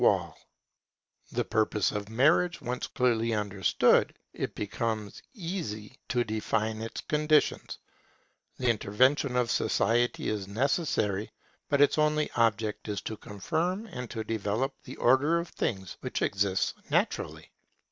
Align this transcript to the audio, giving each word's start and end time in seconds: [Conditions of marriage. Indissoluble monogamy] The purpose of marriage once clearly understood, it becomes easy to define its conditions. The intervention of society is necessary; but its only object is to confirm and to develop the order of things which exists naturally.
[Conditions 0.01 0.19
of 0.19 0.19
marriage. 0.19 0.47
Indissoluble 0.49 0.95
monogamy] 0.97 1.37
The 1.37 1.45
purpose 1.77 1.91
of 1.91 2.09
marriage 2.09 2.61
once 2.61 2.87
clearly 2.87 3.33
understood, 3.35 4.13
it 4.33 4.55
becomes 4.55 5.21
easy 5.35 5.95
to 6.09 6.23
define 6.23 6.81
its 6.81 7.01
conditions. 7.01 7.77
The 8.57 8.69
intervention 8.71 9.35
of 9.35 9.51
society 9.51 10.27
is 10.29 10.47
necessary; 10.47 11.29
but 11.69 11.81
its 11.81 11.99
only 11.99 12.31
object 12.35 12.87
is 12.87 13.01
to 13.01 13.15
confirm 13.17 13.85
and 13.85 14.09
to 14.09 14.23
develop 14.23 14.73
the 14.85 14.95
order 14.97 15.37
of 15.37 15.49
things 15.49 15.97
which 16.01 16.23
exists 16.23 16.73
naturally. 16.89 17.51